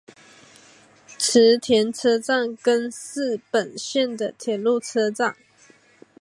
[1.19, 5.35] 池田车站根室本线的铁路车站。